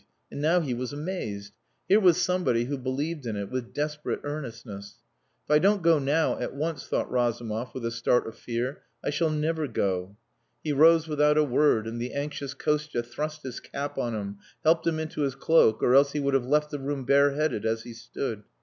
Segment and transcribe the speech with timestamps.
[0.31, 1.53] And now he was amazed!
[1.87, 4.95] Here was somebody who believed in it with desperate earnestness.
[5.45, 9.11] "If I don't go now, at once," thought Razumov, with a start of fear, "I
[9.11, 10.17] shall never go."
[10.63, 14.87] He rose without a word, and the anxious Kostia thrust his cap on him, helped
[14.87, 17.93] him into his cloak, or else he would have left the room bareheaded as he
[17.93, 18.41] stood.